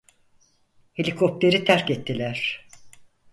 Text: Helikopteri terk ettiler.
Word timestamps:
Helikopteri 0.93 1.63
terk 1.63 1.89
ettiler. 1.91 2.65